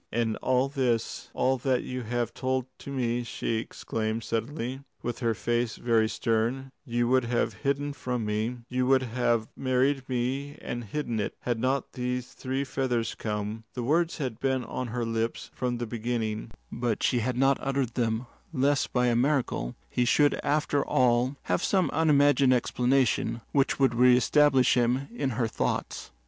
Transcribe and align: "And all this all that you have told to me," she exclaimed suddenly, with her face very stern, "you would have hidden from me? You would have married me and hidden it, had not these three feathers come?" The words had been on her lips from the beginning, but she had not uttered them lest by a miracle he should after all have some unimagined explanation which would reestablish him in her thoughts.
"And 0.11 0.35
all 0.37 0.67
this 0.67 1.29
all 1.35 1.59
that 1.59 1.83
you 1.83 2.01
have 2.01 2.33
told 2.33 2.65
to 2.79 2.89
me," 2.91 3.23
she 3.23 3.57
exclaimed 3.57 4.23
suddenly, 4.23 4.79
with 5.03 5.19
her 5.19 5.35
face 5.35 5.75
very 5.75 6.09
stern, 6.09 6.71
"you 6.87 7.07
would 7.07 7.25
have 7.25 7.53
hidden 7.61 7.93
from 7.93 8.25
me? 8.25 8.57
You 8.67 8.87
would 8.87 9.03
have 9.03 9.47
married 9.55 10.01
me 10.09 10.57
and 10.59 10.85
hidden 10.85 11.19
it, 11.19 11.35
had 11.41 11.59
not 11.59 11.93
these 11.93 12.33
three 12.33 12.63
feathers 12.63 13.13
come?" 13.13 13.63
The 13.75 13.83
words 13.83 14.17
had 14.17 14.39
been 14.39 14.63
on 14.63 14.87
her 14.87 15.05
lips 15.05 15.51
from 15.53 15.77
the 15.77 15.85
beginning, 15.85 16.49
but 16.71 17.03
she 17.03 17.19
had 17.19 17.37
not 17.37 17.59
uttered 17.61 17.93
them 17.93 18.25
lest 18.51 18.91
by 18.91 19.05
a 19.05 19.15
miracle 19.15 19.75
he 19.87 20.03
should 20.05 20.33
after 20.43 20.83
all 20.83 21.35
have 21.43 21.63
some 21.63 21.91
unimagined 21.91 22.55
explanation 22.55 23.41
which 23.51 23.77
would 23.79 23.93
reestablish 23.93 24.73
him 24.73 25.07
in 25.13 25.29
her 25.37 25.47
thoughts. 25.47 26.09